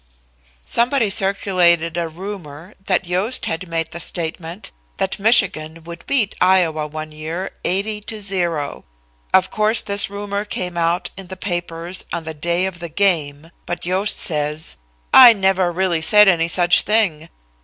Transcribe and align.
Somebody 0.65 1.11
circulated 1.11 1.95
a 1.95 2.07
rumor 2.07 2.73
that 2.87 3.05
Yost 3.05 3.45
had 3.45 3.67
made 3.67 3.91
the 3.91 3.99
statement 3.99 4.71
that 4.97 5.19
Michigan 5.19 5.83
would 5.83 6.07
beat 6.07 6.33
Iowa 6.41 6.87
one 6.87 7.11
year 7.11 7.51
80 7.63 8.01
to 8.01 8.19
0. 8.19 8.83
Of 9.31 9.51
course, 9.51 9.81
this 9.81 10.09
rumor 10.09 10.43
came 10.43 10.75
out 10.75 11.11
in 11.17 11.27
the 11.27 11.37
papers 11.37 12.03
on 12.11 12.23
the 12.23 12.33
day 12.33 12.65
of 12.65 12.79
the 12.79 12.89
game, 12.89 13.51
but 13.67 13.85
Yost 13.85 14.17
says: 14.19 14.75
"I 15.13 15.33
never 15.33 15.71
really 15.71 16.01
said 16.01 16.27
any 16.27 16.47
such 16.47 16.81
thing. 16.81 17.29